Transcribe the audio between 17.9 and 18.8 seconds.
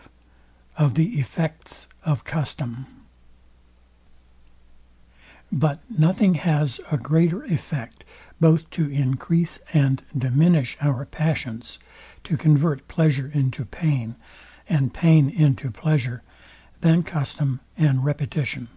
repetition.